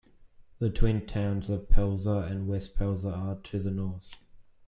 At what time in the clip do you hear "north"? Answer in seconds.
3.69-4.15